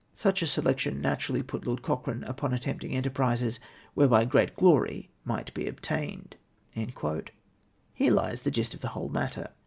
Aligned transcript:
Such 0.15 0.41
a 0.41 0.47
selection 0.47 0.99
naturally 0.99 1.43
put 1.43 1.67
Lord 1.67 1.83
Cochrane 1.83 2.23
upon 2.23 2.55
attempting 2.55 2.93
enterprises 2.93 3.59
whereby 3.93 4.25
great 4.25 4.55
glory 4.55 5.11
might 5.25 5.53
be 5.53 5.67
obtained." 5.67 6.37
Here 6.73 8.11
lies 8.11 8.41
the 8.41 8.49
gist 8.49 8.73
of 8.73 8.81
the 8.81 8.87
whole 8.97 9.09
matter. 9.09 9.51